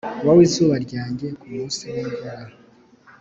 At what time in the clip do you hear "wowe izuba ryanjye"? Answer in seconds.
0.25-1.27